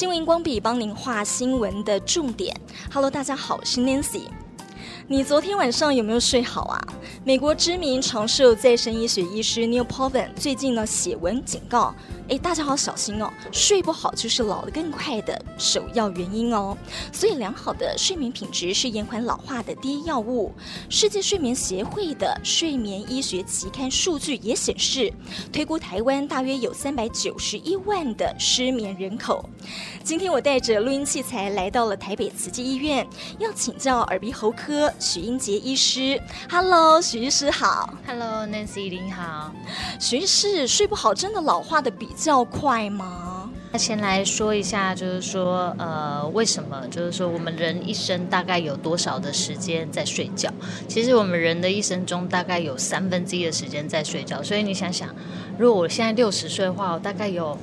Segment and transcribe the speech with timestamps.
[0.00, 2.58] 新闻荧光笔帮您画新闻的重点。
[2.90, 4.39] Hello，大家好，我是 Nancy。
[5.12, 6.80] 你昨天晚上有没有睡好啊？
[7.24, 11.92] 美国知名长寿再生医学医师 Neil Poven 最近呢写文警告。
[12.28, 13.28] 哎，大家好小心哦！
[13.50, 16.78] 睡不好就是老得更快的首要原因哦。
[17.12, 20.52] 所以，良好的睡眠品质是延缓老化的第一要务。
[20.88, 25.12] 世界睡眠协会的睡眠医学期刊数据也显示，
[25.52, 29.44] 推估台湾大约有三百九十一万的失眠人口。
[30.04, 33.04] 今天我带着录音器材来到了台北慈济医院，
[33.40, 36.20] 要请教耳鼻喉科许英杰医师。
[36.50, 37.94] Hello，许医师好。
[38.06, 39.50] Hello，Nancy，你好。
[39.98, 43.50] 许医师，睡不好真的老化的比较快吗？
[43.72, 46.86] 那先来说一下，就是说，呃，为什么？
[46.90, 50.52] 就是说，我们人一生大概有多少的时间在睡觉？
[50.86, 54.42] 其实我们人的一生中大概有三分之一的时间在睡觉。
[54.42, 55.08] 所以你想想，
[55.56, 57.56] 如果我现在六十岁的话，我大概有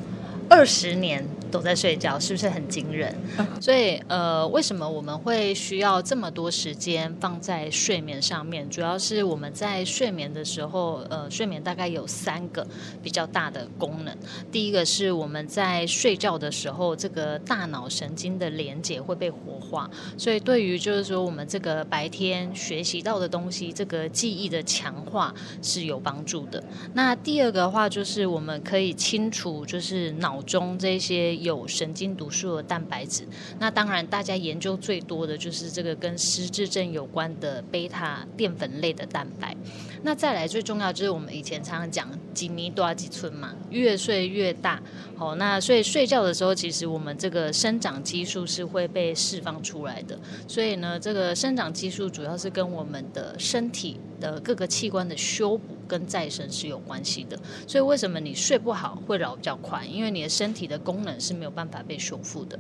[0.50, 1.24] 二十年。
[1.50, 3.16] 都在睡觉，是不是很惊人？
[3.60, 8.70] 所以，呃，为什么我们会需要这么多时间放在睡眠上面？
[8.70, 12.66] 主要是我们在睡眠的时候，呃，睡眠大概有三个
[13.02, 14.16] 比较大的功能。
[14.52, 26.64] 第一个是我们在睡觉的时候，这个大脑神经的连接会被活化，所以对于就是说我们这个白天学习到的东西，这个记忆的强化是有帮助的。
[26.94, 31.38] 那第二个的话，就是我们可以清除，就是脑中这些。
[31.48, 33.28] 有神经毒素的蛋白质，
[33.60, 39.56] 那当然大家研究最多的就是这个跟失智症有关的贝塔淀粉类的蛋白。
[40.04, 44.80] 那再来最重要就是我们以前常常讲“几米多几寸”嘛，越睡越大。
[45.16, 50.18] 好，那所以睡觉的时候，其实我们这个生长激素是会被释放出来的。
[50.48, 57.38] 所以呢，这个生长激素主要是跟我们的身体的各个器官的修补跟再生是有关系的。
[57.68, 59.86] 所以为什么你睡不好会老比较快？
[59.86, 62.60] 因为你的身体的功能是没有办法被修复的。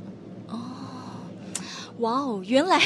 [2.00, 2.80] 哇哦，原来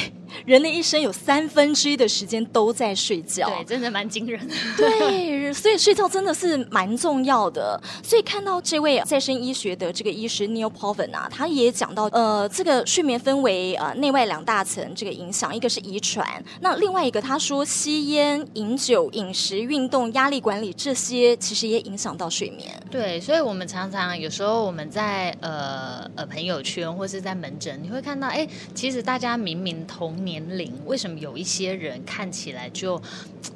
[0.45, 4.55] 人的一生有三分之一的时间都在睡觉，对，真的蛮惊人的。
[4.77, 7.77] 对，所以睡觉真的是蛮重要的。
[8.01, 16.25] 所以看到这位再生医学的这个医师 Neil Poven 啊，他也讲到，呃，这个睡眠分为呃内外两大层这个影响，一个是遗传，
[16.61, 22.71] 那另外一个他说吸烟、饮酒、饮食、运动、压力管理这些，其实也影响到睡眠。
[22.89, 29.00] 对，所以我们常常有时候我们在呃呃朋友圈或是在门诊，你会看到，哎，其实。
[29.01, 33.01] 大家明明同年龄，为什么有一些人看起来就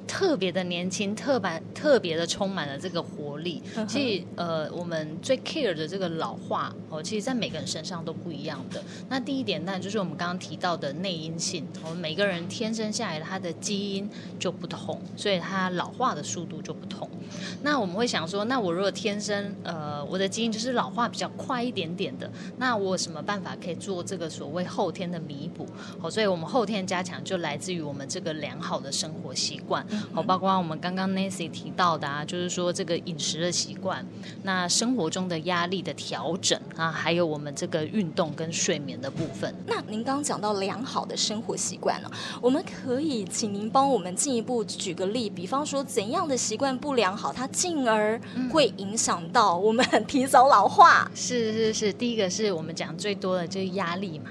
[0.07, 3.61] 特别的年轻，特别特别的充满了这个活力？
[3.87, 8.81] 其实，呃，我们最 care 的这个老化哦，其实，在每个人身上都不一样的。
[9.09, 17.09] 那第一点，那就是我们刚刚提到的内因性，我们每个人天生下来他的基因就不同，所以他老化的速度就不同。
[17.61, 25.67] 那我们会想说，那我如果天生呃，我的基因就是老化比较快一点点的，那我有什么办法可以做这个所谓后天的弥补？
[25.99, 34.05] 好，所以我们后天加强就来自于我们这个良好的生活习惯，好，包括我们刚刚 Nancy 提到的啊，就是说这个饮食的习惯，
[34.43, 39.53] 那生活中的压力的调整啊，还有我们这个运动跟睡眠的部分。
[39.67, 42.09] 那您刚刚讲到良好的生活习惯呢，
[42.41, 48.19] 我们可以请您帮我们进一步举个例，比方说怎样的习惯不良好，它进而
[48.51, 51.09] 会影响到我们 提早老化。
[51.09, 54.29] 嗯、是是是，第一个是我们讲最多的就是压力嘛。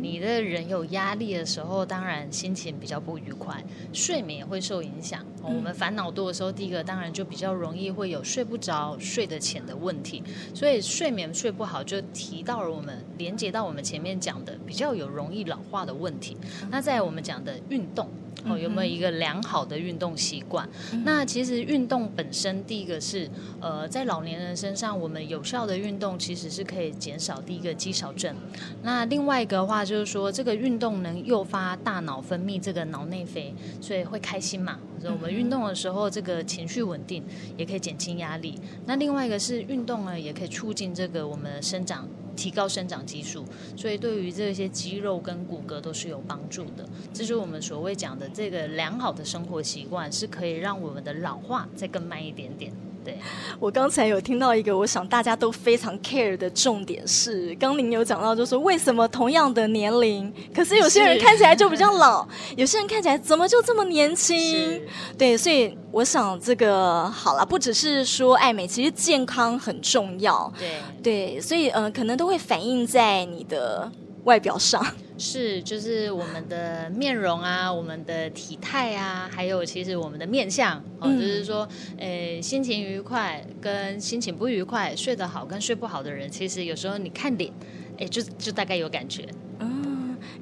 [0.00, 5.24] 你的人有压力的时候，当然心情比较不愉快，睡眠也会受影响。
[5.42, 10.22] 我们烦恼多的时候，第一个当然就比较容易会有睡不着、睡得浅的问题。
[10.54, 16.36] 所以睡眠睡不好，就提到了我们连接到我们前面讲的比较有容易老化的问题。
[16.70, 18.08] 那在我们讲的运动。
[18.48, 20.68] 哦，有没有一个良好的运动习惯？
[20.92, 23.28] 嗯、那其实运动本身，第一个是
[23.60, 28.34] 呃，在老年人身上，我们有效的运动其实是可以减少第一个肌少症。
[28.82, 34.78] 那另外一个的话，就是说这个运动能诱发大脑分泌这个脑内啡，所以会开心嘛。
[35.00, 37.22] 所以我们运动的时候，这个情绪稳定，
[37.56, 38.58] 也可以减轻压力。
[38.86, 42.08] 那另外一个是运动呢，也可以促进这个我们的生长。
[42.36, 43.44] 提高生长激素，
[43.76, 46.86] 所以对于这些肌肉跟骨骼都是有帮助的。
[47.12, 52.72] 这是我们所谓讲的这个良好的生活习惯，是可以让我们的老化再更慢一点点。
[53.06, 53.16] 对，
[53.60, 62.26] 我刚才有听到一个，我想大家都非常 care 的重点是，刚您有讲到，就是为什么同样的年龄，可是有些人看起来就比较老，
[62.56, 64.82] 有些人看起来怎么就这么年轻？
[65.16, 70.52] 对，所以我想这个好了，不只是说爱美，其实健康很重要。
[70.58, 70.68] 对
[71.00, 73.88] 对，所以嗯、呃，可能都会反映在你的。
[74.26, 74.84] 外表上。
[75.18, 87.50] 是，就是我们的面容啊，我们的体态啊，还有其实我们的面相哦，就是说，诶，心情愉快跟心情不愉快，睡得好跟睡不好的人，其实有时候你看脸，
[87.96, 89.26] 诶，就就大概有感觉。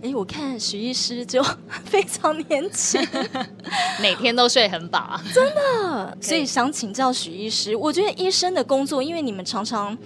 [0.05, 1.43] 嗯，诶，我看许医师就
[1.85, 3.01] 非常年轻，
[4.01, 6.17] 每天都睡很饱，真的。
[6.21, 9.97] 所以想请教许医师，我觉得医生的工作，因为你们常常。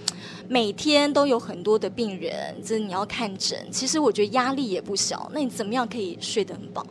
[0.51, 5.29] 每天都有很多的病人，就是你要看诊，其实我觉得压力也不小。
[5.31, 6.83] 那你怎么样可以睡得很饱？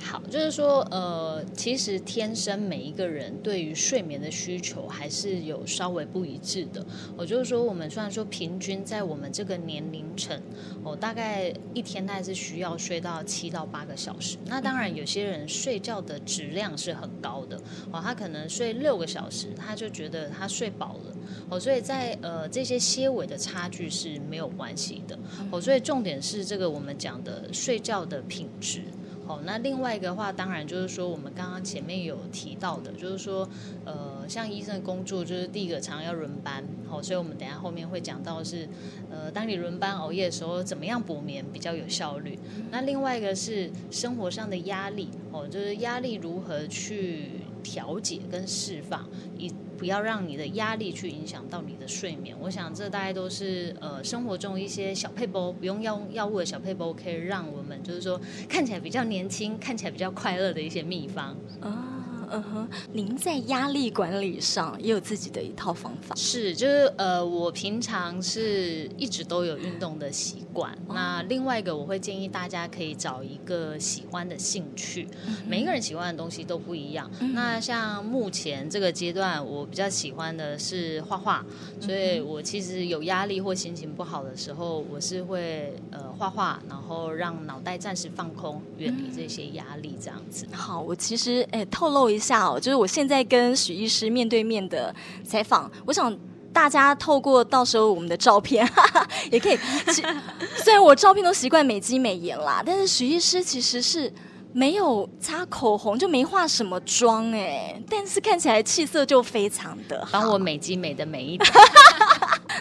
[0.00, 6.84] 好，就是说，呃，其实天生每一个人对于睡眠的需求还是有稍微不一致的。
[7.16, 10.40] 我就是说，我们虽然说平均在我们这个年龄层，
[10.82, 14.36] 哦，大概一天大概是需要睡到七到八个小时。
[14.46, 17.56] 那当然，有些人睡觉的质量是很高的，
[17.90, 21.16] 哦，他可能睡六个小时，他就觉得他睡饱了。
[21.48, 25.18] 哦，所以在呃这些些尾的差距是没有关系的。
[25.50, 28.82] 哦，所以重点是这个我们讲的睡觉的品质。
[29.26, 33.48] 好，那另外一个话，当然就是说我们刚刚前面有提到的，就是说
[33.84, 36.64] 呃像医生的工作，就是第一个常要轮班。
[36.88, 38.68] 好，所以我们等下后面会讲到是
[39.10, 42.38] 呃当你轮班熬夜的时候，怎么样补眠比较有效率。
[42.70, 45.08] 那另外一个是生活上的压力。
[45.34, 47.30] 哦，就是压力如何去
[47.62, 52.36] 调节跟释放，以不要让你的压力去影响到你的睡眠。
[52.40, 61.36] 我想这大概都是呃生活中一些小配包，不用药药物的小配包，可以让我们就是说看起来比较年轻，看起来比较快乐的一些秘方。
[61.60, 62.01] 啊
[62.32, 66.14] 嗯哼，您在压力管理上也有自己的一套方法？
[66.16, 70.72] 是，就是呃，我平常是一直都有运动的习惯。
[70.86, 75.06] 哦、那另外一个，我会建议大家可以找一个喜欢的兴趣。
[75.26, 77.10] 嗯、每一个人喜欢的东西都不一样。
[77.20, 81.44] 嗯、那像目前这个阶段，我比较喜欢的是画画，
[81.80, 90.46] 所以我其实有压力或心情不好的时候，我是会呃画画，然后让脑袋暂时放空，远离这些压力，这样子。
[90.50, 92.21] 好，我其实哎透露一。
[92.22, 96.16] 下哦，就是我现在跟许医师面对面的采访，我想
[96.52, 99.58] 大家透过到时候我们的照片，哈哈，也可以。
[100.62, 104.12] 虽然我照片都习惯美肌美颜啦，但是许医师其实是
[104.52, 110.20] 没有擦口红，就没化什么妆哎，但是看起来气色就非常的好。
[110.20, 111.50] 帮我美肌美的美一点。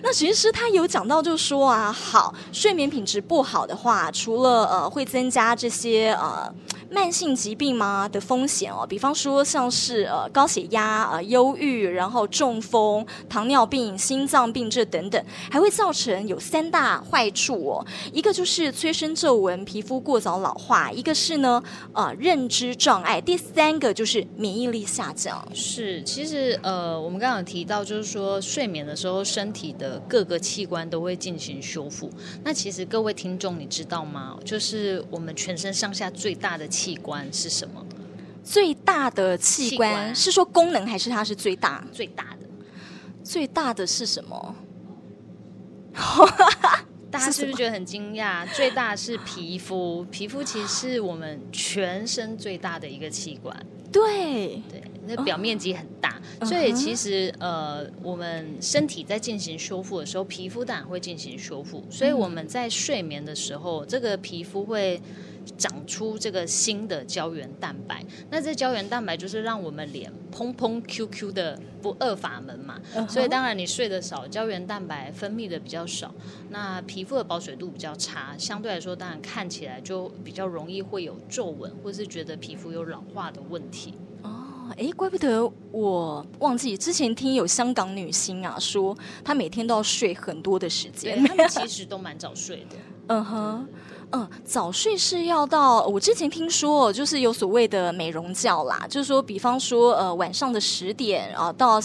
[0.04, 6.54] 那其实他有讲到，就说啊，好，睡眠品质不好的话，除了呃会增加这些呃。
[6.94, 17.86] 慢性疾病吗的风险哦，比方说像是呃高血压、呃忧郁，然后中风、糖尿病、心脏病这等等，还会造成有三大坏处哦。
[18.12, 21.64] 一个就是催生皱纹、皮肤过早老化；一个是呢
[21.94, 25.42] 呃认知障碍；第三个就是免疫力下降。
[25.54, 32.08] 是，其实呃我们刚刚有提到，就是说睡眠的时候，身体的各个器官都会进行修复。
[32.44, 34.38] 那其实各位听众，你知道吗？
[34.46, 37.86] 就是我们全身上下最大的器器官是什么？
[38.44, 41.84] 最大的器官，器官是说功能还是它是最大？
[41.92, 42.48] 最大的，
[43.24, 44.56] 最大的是什么？
[47.12, 48.48] 大家是不是觉得很惊讶？
[48.54, 53.56] 最大是皮肤，皮肤其实是我们全身最大的一个器官。
[53.92, 61.84] 对对，那表面积很大，哦、所以其实呃，我们身体在进行修复的时候，皮肤当然会进行修复。
[61.90, 65.02] 所以我们在睡眠的时候，这个皮肤会。
[65.58, 72.80] 长出这个新的胶原蛋白，那这胶原蛋白就是让我们脸砰砰 Q Q 的不二法门嘛。
[72.94, 73.10] Uh huh.
[73.10, 76.14] 所以当然你睡得少，胶原蛋白分泌的比较少，
[76.50, 83.96] 那皮肤的保水度比较差，相对来说当然看起来就比较容易会有皱纹，或是觉得皮肤有老化的问题。
[84.22, 84.41] 哦，
[84.78, 92.76] 哎，怪不得我忘记之前听有香港女星啊说，她每天都要睡很多的时间，她们其实都蛮早睡的。
[93.08, 93.78] 嗯哼、uh。
[94.14, 101.82] 嗯，早睡是要到我之前听说，就是有所谓的美容觉啦，就是说，比方说，呃，晚上的十点啊，到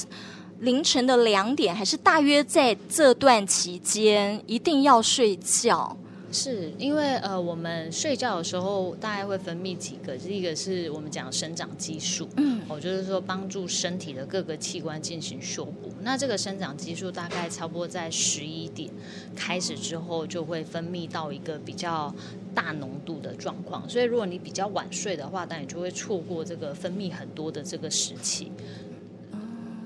[0.59, 5.97] 凌晨的两点，还是大约在这段期间，一定要睡觉。
[6.37, 15.91] 是因为呃，我们睡觉的时候大概会分泌几个，第一个是我们讲生长激素，嗯，哦，就是说帮助身体的各个器官进行修补。
[16.03, 18.91] 那这个生长激素大概差不多在十一点
[19.35, 22.15] 开始之后，就会分泌到一个比较
[22.55, 23.89] 大浓度的状况。
[23.89, 28.53] 所以如果你比较晚睡的话，那你就会错过这个分泌很多的这个时期。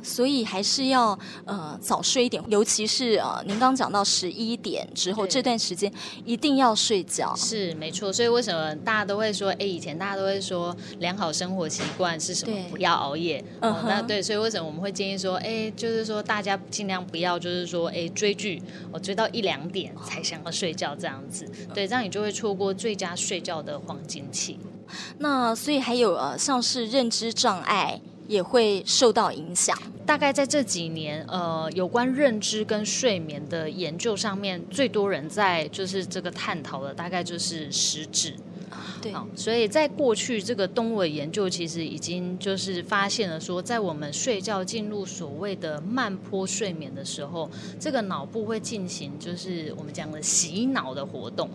[0.03, 5.93] 所以还是要呃早睡一点，尤其是呃您刚讲到十一点之后这段时间
[6.25, 7.35] 一定要睡觉。
[7.37, 12.57] 是没错，所以为什么大家都会说，哎，以前大家都会说良好生活习惯是什么？
[12.71, 13.45] 不要熬夜。
[13.61, 24.59] 嗯、哦，那对，所以为什么我们会建议说，哎，就是说大家尽量不要，就是说，哎，追剧，我追到一两点才想要睡觉这样子，对，这样你就会错过最佳睡觉的黄金期。
[25.19, 28.01] 那所以还有呃，像是认知障碍。
[28.31, 29.77] 也会受到影响。
[30.07, 38.35] 大概在这几年，呃，有关认知跟睡眠的研究上面，最多人在就是这个探讨的，大概就是食指。
[39.03, 51.49] 对，所以在过去这个动物的研究，其实已经就是发现了说，在我们睡觉进入所谓的慢坡睡眠的时候，这个脑部会进行就是我们讲的洗脑的活动。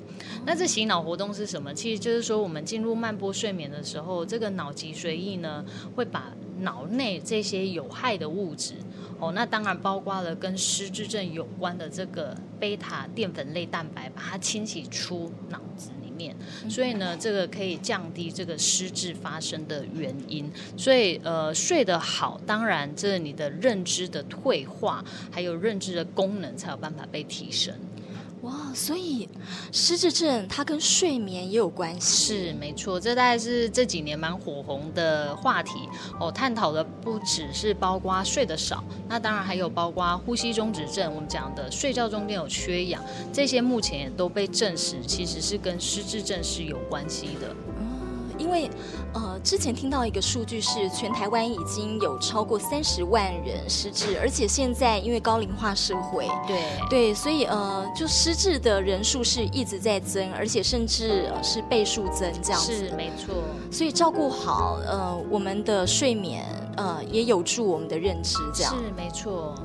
[0.45, 1.73] 那这洗脑活动是什么？
[1.73, 5.63] 其实就是说，我们进入慢波睡眠的时候，这个脑脊髓液呢
[5.95, 8.75] 会把脑内这些有害的物质，
[9.19, 16.05] 哦，那当然包括了跟失智症有关的这个贝塔淀粉类蛋白，把它清洗出脑子里。
[16.17, 16.33] 面，
[16.69, 20.49] 所以呢，这个可以降低这个失智发生的原因。
[20.77, 27.75] 所以，呃，睡得好，当然，这你的认知的退化，还有认知的功能，才有办法被提升。
[28.45, 29.27] 哇，所以
[29.71, 32.35] 失智症它跟睡眠也有关系？
[32.35, 36.31] 是没错，这大概是这几年蛮火红的话题哦。
[36.31, 47.55] 探讨的不只是包括睡得少，那当然还有包括呼吸中止症，我们讲的睡觉中间有缺氧，这些目前也都被证实其实是跟失智症是有关系的。
[48.45, 48.69] 因为，
[49.13, 62.71] 呃，之前听到一个数据是，全台湾已经有超过三十万人失智，而且现在因为高龄化社会，对对，所以呃，就失智的人数是一直在增，而且甚至是倍数增这样子。
[62.71, 63.33] 是没错。
[63.71, 66.45] 所以照顾好呃我们的睡眠，
[66.77, 68.71] 呃，也有助我们的认知，这样。
[68.71, 69.55] 是没错。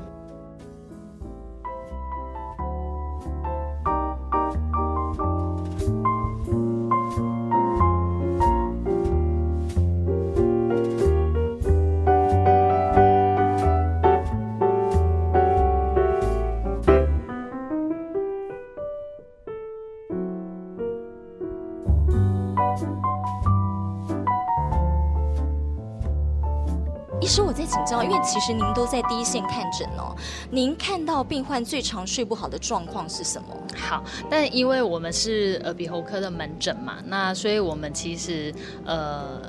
[28.23, 30.15] 其实您都在第一线看诊哦，
[30.49, 33.47] 您看到病患最常睡不好的状况是什么？
[33.75, 38.53] 好，但因为我们是耳鼻喉科的门诊嘛，那所以我们其实
[38.85, 39.41] 呃。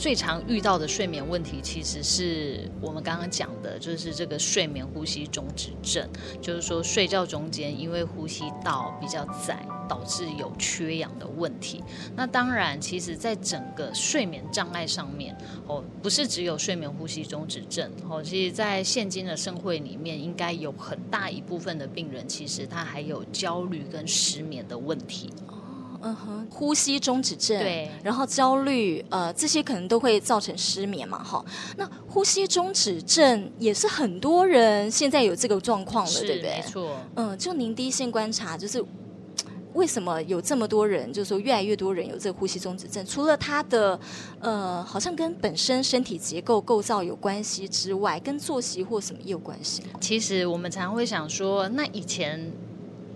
[0.00, 6.08] 最常遇到的睡眠问题，其实是我们刚刚讲的，就是这个睡眠呼吸中止症，
[6.40, 11.84] 就是说睡觉中间因为呼吸道比较窄，导致有缺氧的问题。
[12.16, 25.28] 那当然，其实在整个睡眠障碍上面，哦，不是只有睡眠呼吸中止症，哦，其实在现今的社会里面，应该有很大一部分的病人，其实他还有焦虑跟失眠的问题。
[26.02, 31.44] 嗯哼，呼吸中止症，对，然后焦虑，呃，这些可能都会造成失眠嘛，哈。
[31.76, 36.56] 那呼吸中止症也是很多人现在有这个状况了，对不对？
[36.56, 36.96] 没错。
[37.16, 38.82] 嗯，就您第一线观察，就是
[39.74, 43.04] 为什么有这么多人，就是说越来越多人有这个呼吸中止症？
[43.04, 44.00] 除了他的，
[44.40, 49.82] 呃，好像跟本身身体结构构造有关系之外，跟作息或什么也有关系？
[50.00, 52.50] 其实我们常常会想说，那以前。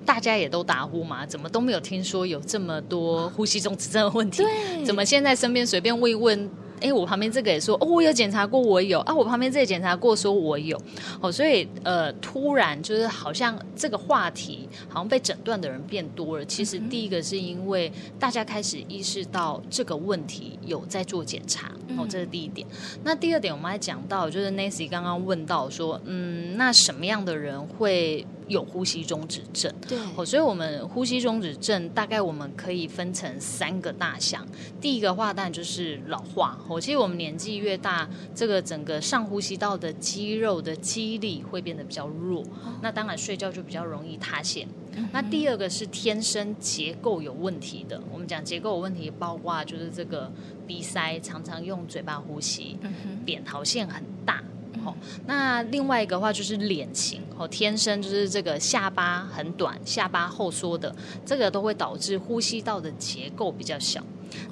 [0.04, 4.42] 大家也都打呼嘛，怎么都没有听说有这么多呼吸中止症的问题？
[4.42, 6.50] 对，怎么现在身边随便问一问？
[6.80, 9.14] 哎，我旁边这个也说，哦，我有检查过，我有啊。
[9.14, 10.78] 我旁边这个检查过，说我有。
[11.18, 16.44] 哦，所以呃，突然就是好像这个话题好像被诊断的人变多了。
[16.44, 21.68] 其实第一个是因为大家开始意识到这个问题，有在做检查。
[21.96, 22.66] 哦，这是第一点。
[23.02, 29.72] 那第二点，我们还讲到，就是 Nancy 刚刚问到说，嗯，那什么样的人会有呼吸中止症？
[29.88, 29.98] 对。
[30.16, 34.46] 哦，所以我们呼吸中止症大概我们可以分成三个大项。
[34.80, 36.58] 第一个话，当然就是老化。
[36.68, 42.44] 哦其实我们年纪越大，这个整个上呼吸道的肌肉的肌力会变得比较弱，
[42.82, 44.68] 那当然睡觉就比较容易塌陷。
[45.12, 50.30] 那第二个是天生结构有问题的，我们讲结构有问题，包括就是这个
[50.66, 52.76] 鼻塞，常常用嘴巴呼吸，
[53.24, 54.42] 扁桃腺很大。
[55.26, 64.02] 那另外一个话就是脸型，哦，天生就是这个下巴很短，下巴后缩的，这个都会导致呼吸道的结构比较小。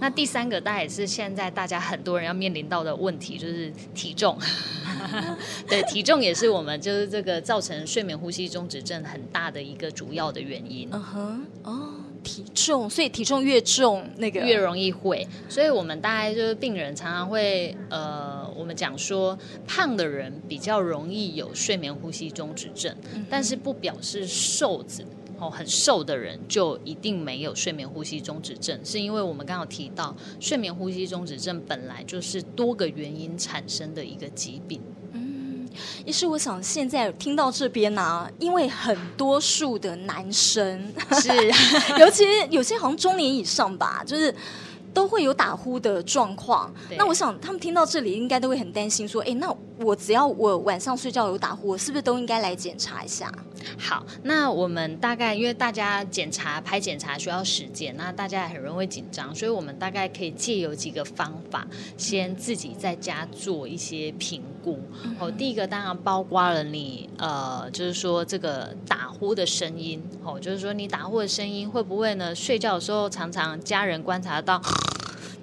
[0.01, 4.39] 那第三个，大概也是现在大家很多人要面临到的问题，就是体重。
[5.67, 10.89] 对，体重也是我们就是这个造成睡眠呼吸中止症很大的一个主要的原因。
[10.93, 11.89] 嗯哼，哦，
[12.23, 15.27] 体重，所以体重越重，那个越容易会。
[15.49, 18.41] 所以我们大概就是病人常常会呃。
[18.55, 19.37] 我们讲说
[19.67, 25.05] 胖的人比较容易有睡眠呼吸中止症，嗯、但是不表示瘦子
[25.41, 34.81] 哦很瘦的人就一定没有睡眠呼吸中止症，是因为我们刚刚提到睡眠呼吸中止症本来就是多个原因产生的一个疾病。
[36.05, 41.31] 医师，我想现在听到这边呢、啊，因为很多数的男生是，
[41.99, 44.35] 尤其有些好像中年以上吧，就是
[44.95, 46.73] 都会有打呼的状况。
[46.97, 53.33] 那我想他们听到这里，应该都会很担心，说：“哎，那我只要我晚上睡觉有打呼，我是不是都应该来检查一下？”
[53.79, 61.67] 好，那我们大概因为大家检查拍检查需要时间，那大家也很容易紧张，所以我们大概可以借由几个方法，
[61.97, 64.81] 先自己在家做一些评估。
[65.19, 72.35] 哦，第一个当然包括了你呃，就是说这个打呼的声音，哦，就是说你打呼的声音会不会呢？
[72.35, 74.61] 睡觉的时候常常家人观察到。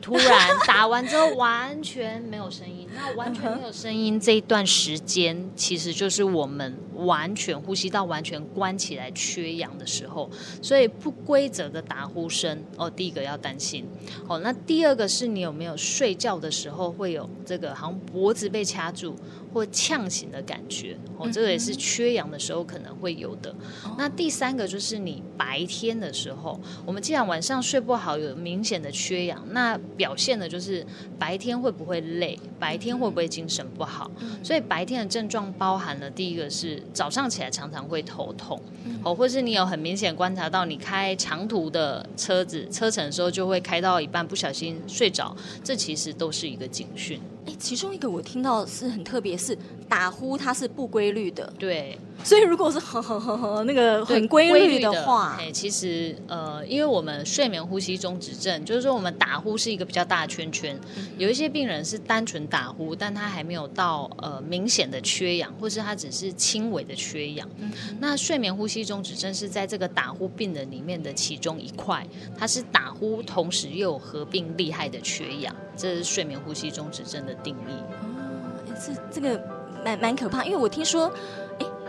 [0.10, 10.30] 突然打完之后完全没有声音，那完全没有声音这一段时间，其实就是我们完全呼吸道完全关起来缺氧的时候，
[10.62, 13.86] 所以不规则的打呼声哦，第一个要担心
[14.28, 14.40] 哦。
[14.40, 19.16] 那第二个是你有没有睡觉的时候会有这个好像脖子被掐住
[19.54, 23.54] 或呛醒的感觉哦，这个也是缺氧的时候可能会有的。
[23.98, 30.86] 那第三个就是你白天的时候，我们既然晚上睡不好，有明显的缺氧，那表现的就是
[31.20, 34.10] 白天会不会累，白天会不会精神不好？
[34.44, 38.60] 所以白天的症状包含了第一个是早上起来常常会头痛，
[39.04, 47.20] 哦，或是你有很明显观察到你开长途的车子车程的时候就会开到一半不小心睡着，这其实都是一个警讯。
[47.46, 51.98] 哎，其中一个我听到是很特别，是打呼它是不规律的，对。
[52.22, 67.48] 所以，如果是 呵呵呵呵那个很规律的话，哎，其实呃，因为我们睡眠呼吸中止症，就是说我们打呼是一个比较大的圈圈，嗯、有一些病人是单纯打呼，但他还没有到呃明显的缺氧，或是他只是轻微的缺氧。
[67.58, 72.06] 嗯、那睡眠呼吸中止症是在这个打呼病人里面的其中一块，
[72.38, 77.72] 它是打呼同时又有合并厉害的缺氧，这是睡眠呼吸中止症的定义。
[78.02, 79.40] 哦，这这个
[79.86, 81.12] 蛮蛮可怕，因为我听说。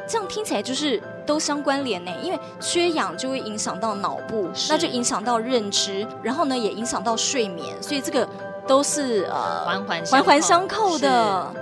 [0.08, 8.28] 这样听起来就是都相关联呢，因为缺氧就会影响到脑部，那就影响到认知，然后呢也影响到睡眠，所以这个
[8.70, 11.52] 都是呃环环环环相扣的。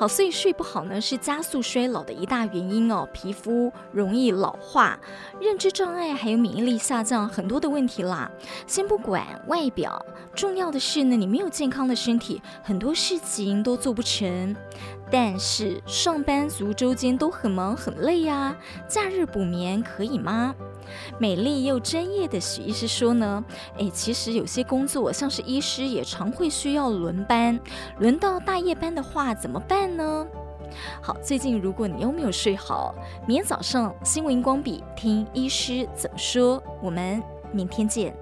[0.00, 3.06] 好，所以睡不好呢，是加速衰老的一大原因哦。
[3.12, 4.98] 皮肤容易老化，
[5.38, 8.30] 认知障碍，还有免疫力下降，很多的问题啦。
[8.66, 10.02] 先不管外表，
[10.34, 14.56] 重要的是呢，你没有健康的身体，很多事情都做不成。
[15.10, 18.56] 但是上班族周间都很忙很累呀，
[18.88, 20.54] 假日补眠可以吗？
[21.18, 23.44] 美丽又专业的许医师说呢，
[23.78, 27.58] 诶，其实有些工作像是医师也常会需要轮班，
[27.98, 30.26] 轮到大夜班的话怎么办呢？
[31.02, 32.94] 好，最近如果你又没有睡好，
[33.26, 37.22] 明天早上新闻荧光笔听医师怎么说，我们
[37.52, 38.14] 明天见。